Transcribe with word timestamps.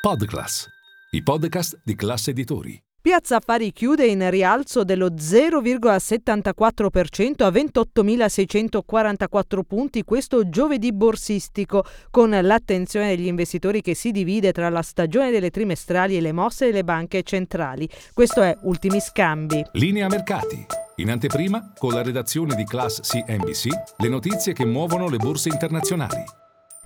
Podclass, 0.00 0.66
i 1.10 1.22
podcast 1.22 1.78
di 1.84 1.94
classe 1.94 2.30
editori. 2.30 2.82
Piazza 3.02 3.36
Affari 3.36 3.70
chiude 3.70 4.06
in 4.06 4.30
rialzo 4.30 4.82
dello 4.82 5.08
0,74% 5.08 7.42
a 7.42 7.50
28.644 7.50 9.60
punti 9.68 10.02
questo 10.02 10.48
giovedì 10.48 10.94
borsistico, 10.94 11.84
con 12.10 12.30
l'attenzione 12.30 13.14
degli 13.14 13.26
investitori 13.26 13.82
che 13.82 13.94
si 13.94 14.10
divide 14.10 14.52
tra 14.52 14.70
la 14.70 14.80
stagione 14.80 15.30
delle 15.30 15.50
trimestrali 15.50 16.16
e 16.16 16.22
le 16.22 16.32
mosse 16.32 16.64
delle 16.64 16.82
banche 16.82 17.22
centrali. 17.22 17.86
Questo 18.14 18.40
è 18.40 18.56
Ultimi 18.62 19.00
Scambi. 19.00 19.62
Linea 19.72 20.08
mercati. 20.08 20.64
In 20.96 21.10
anteprima, 21.10 21.74
con 21.76 21.92
la 21.92 22.02
redazione 22.02 22.54
di 22.54 22.64
Class 22.64 23.02
CNBC, 23.02 23.66
le 23.98 24.08
notizie 24.08 24.54
che 24.54 24.64
muovono 24.64 25.10
le 25.10 25.18
borse 25.18 25.50
internazionali. 25.50 26.24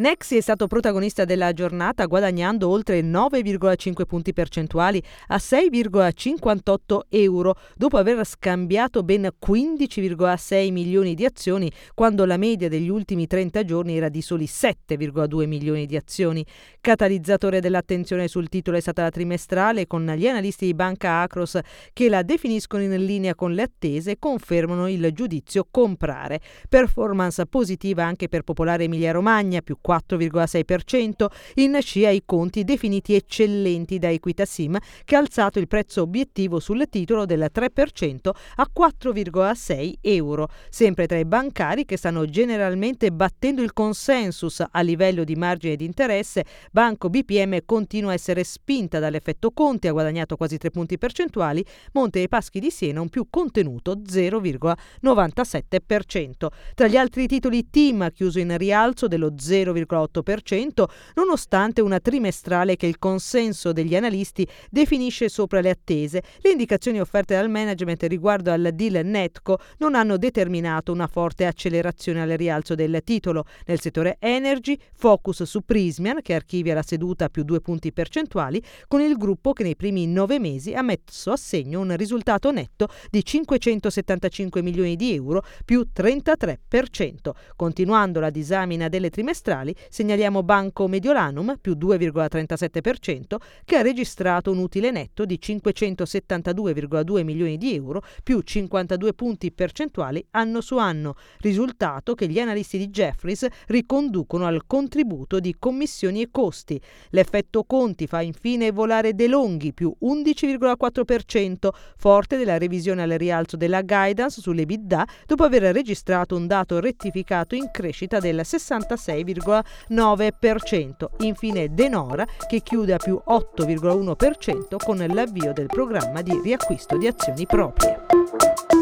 Nexi 0.00 0.38
è 0.38 0.40
stato 0.40 0.66
protagonista 0.66 1.26
della 1.26 1.52
giornata 1.52 2.06
guadagnando 2.06 2.70
oltre 2.70 3.02
9,5 3.02 4.06
punti 4.06 4.32
percentuali 4.32 5.02
a 5.26 5.36
6,58 5.36 7.00
euro 7.10 7.54
dopo 7.76 7.98
aver 7.98 8.24
scambiato 8.24 9.02
ben 9.02 9.28
15,6 9.38 10.72
milioni 10.72 11.14
di 11.14 11.26
azioni 11.26 11.70
quando 11.92 12.24
la 12.24 12.38
media 12.38 12.70
degli 12.70 12.88
ultimi 12.88 13.26
30 13.26 13.62
giorni 13.64 13.94
era 13.94 14.08
di 14.08 14.22
soli 14.22 14.46
7,2 14.46 15.46
milioni 15.46 15.84
di 15.84 15.96
azioni. 15.96 16.46
Catalizzatore 16.80 17.60
dell'attenzione 17.60 18.26
sul 18.26 18.48
titolo 18.48 18.78
è 18.78 18.80
stata 18.80 19.02
la 19.02 19.10
trimestrale 19.10 19.86
con 19.86 20.06
gli 20.16 20.26
analisti 20.26 20.64
di 20.64 20.72
Banca 20.72 21.20
Acros 21.20 21.58
che 21.92 22.08
la 22.08 22.22
definiscono 22.22 22.82
in 22.82 23.04
linea 23.04 23.34
con 23.34 23.52
le 23.52 23.64
attese 23.64 24.12
e 24.12 24.16
confermano 24.18 24.88
il 24.88 25.10
giudizio 25.12 25.68
comprare. 25.70 26.40
Performance 26.70 27.44
positiva 27.44 28.02
anche 28.02 28.30
per 28.30 28.44
Popolare 28.44 28.84
Emilia 28.84 29.12
Romagna 29.12 29.60
più 29.60 29.76
4,6%, 29.90 31.26
in 31.54 31.76
scia 31.80 32.10
i 32.10 32.22
conti 32.24 32.62
definiti 32.64 33.14
eccellenti 33.14 33.98
da 33.98 34.10
Equitasim 34.10 34.78
che 35.04 35.16
ha 35.16 35.18
alzato 35.18 35.58
il 35.58 35.66
prezzo 35.66 36.02
obiettivo 36.02 36.60
sul 36.60 36.86
titolo 36.88 37.26
del 37.26 37.50
3% 37.52 38.30
a 38.56 38.68
4,6 38.72 39.94
euro. 40.00 40.48
Sempre 40.68 41.06
tra 41.06 41.18
i 41.18 41.24
bancari 41.24 41.84
che 41.84 41.96
stanno 41.96 42.26
generalmente 42.26 43.10
battendo 43.10 43.62
il 43.62 43.72
consensus 43.72 44.62
a 44.70 44.80
livello 44.80 45.24
di 45.24 45.34
margine 45.34 45.74
di 45.76 45.84
interesse, 45.84 46.44
Banco 46.70 47.08
BPM 47.08 47.58
continua 47.64 48.10
a 48.10 48.14
essere 48.14 48.44
spinta 48.44 49.00
dall'effetto 49.00 49.50
Conte, 49.50 49.88
ha 49.88 49.92
guadagnato 49.92 50.36
quasi 50.36 50.58
3 50.58 50.70
punti 50.70 50.98
percentuali, 50.98 51.64
Monte 51.92 52.18
dei 52.18 52.28
Paschi 52.28 52.60
di 52.60 52.70
Siena 52.70 53.00
un 53.00 53.08
più 53.08 53.26
contenuto 53.28 53.96
0,97%. 53.96 56.46
Tra 56.74 56.86
gli 56.86 56.96
altri 56.96 57.26
titoli 57.26 57.70
Team 57.70 58.02
ha 58.02 58.10
chiuso 58.10 58.38
in 58.38 58.56
rialzo 58.56 59.08
dello 59.08 59.34
0, 59.36 59.69
0,8%, 59.72 60.84
nonostante 61.14 61.80
una 61.80 62.00
trimestrale 62.00 62.76
che 62.76 62.86
il 62.86 62.98
consenso 62.98 63.72
degli 63.72 63.94
analisti 63.94 64.46
definisce 64.70 65.28
sopra 65.28 65.60
le 65.60 65.70
attese. 65.70 66.22
Le 66.40 66.50
indicazioni 66.50 67.00
offerte 67.00 67.34
dal 67.34 67.50
management 67.50 68.02
riguardo 68.04 68.50
al 68.50 68.70
deal 68.74 69.04
Netco 69.04 69.58
non 69.78 69.94
hanno 69.94 70.16
determinato 70.16 70.92
una 70.92 71.06
forte 71.06 71.46
accelerazione 71.46 72.22
al 72.22 72.30
rialzo 72.30 72.74
del 72.74 73.00
titolo. 73.04 73.44
Nel 73.66 73.80
settore 73.80 74.16
energy, 74.18 74.76
focus 74.92 75.42
su 75.42 75.62
Prismian, 75.62 76.20
che 76.22 76.34
archivia 76.34 76.74
la 76.74 76.82
seduta 76.82 77.28
più 77.28 77.42
due 77.42 77.60
punti 77.60 77.92
percentuali, 77.92 78.62
con 78.88 79.00
il 79.00 79.16
gruppo 79.16 79.52
che 79.52 79.62
nei 79.62 79.76
primi 79.76 80.06
nove 80.06 80.38
mesi 80.38 80.74
ha 80.74 80.82
messo 80.82 81.32
a 81.32 81.36
segno 81.36 81.80
un 81.80 81.96
risultato 81.96 82.50
netto 82.50 82.88
di 83.10 83.24
575 83.24 84.62
milioni 84.62 84.96
di 84.96 85.14
euro 85.14 85.42
più 85.64 85.86
33%. 85.94 87.30
Continuando 87.56 88.20
la 88.20 88.30
disamina 88.30 88.88
delle 88.88 89.10
trimestrali, 89.10 89.59
trimestrali 89.60 89.74
segnaliamo 89.88 90.42
Banco 90.42 90.88
Mediolanum 90.88 91.56
più 91.60 91.74
2,37% 91.74 93.36
che 93.64 93.76
ha 93.76 93.82
registrato 93.82 94.50
un 94.50 94.58
utile 94.58 94.90
netto 94.90 95.24
di 95.24 95.38
572,2 95.40 97.24
milioni 97.24 97.56
di 97.56 97.74
euro 97.74 98.02
più 98.22 98.40
52 98.40 99.14
punti 99.14 99.52
percentuali 99.52 100.24
anno 100.32 100.60
su 100.60 100.76
anno, 100.78 101.14
risultato 101.38 102.14
che 102.14 102.28
gli 102.28 102.38
analisti 102.38 102.78
di 102.78 102.88
Jeffries 102.88 103.46
riconducono 103.66 104.46
al 104.46 104.62
contributo 104.66 105.40
di 105.40 105.56
commissioni 105.58 106.22
e 106.22 106.28
costi. 106.30 106.80
L'effetto 107.10 107.64
conti 107.64 108.06
fa 108.06 108.20
infine 108.22 108.70
volare 108.70 109.14
De 109.14 109.26
Longhi 109.26 109.72
più 109.72 109.94
11,4%, 110.02 111.68
forte 111.96 112.36
della 112.36 112.58
revisione 112.58 113.02
al 113.02 113.10
rialzo 113.10 113.56
della 113.56 113.82
guidance 113.82 114.40
sulle 114.40 114.60
sull'EBITDA 114.60 115.06
dopo 115.26 115.44
aver 115.44 115.62
registrato 115.72 116.36
un 116.36 116.46
dato 116.46 116.80
rettificato 116.80 117.54
in 117.54 117.70
crescita 117.70 118.18
del 118.18 118.40
66,1%. 118.44 119.49
8,9%. 119.50 121.06
Infine 121.18 121.74
Denora 121.74 122.26
che 122.48 122.60
chiude 122.62 122.94
a 122.94 122.98
più 122.98 123.20
8,1% 123.26 124.76
con 124.82 125.04
l'avvio 125.08 125.52
del 125.52 125.66
programma 125.66 126.22
di 126.22 126.40
riacquisto 126.42 126.96
di 126.96 127.06
azioni 127.06 127.46
proprie. 127.46 128.79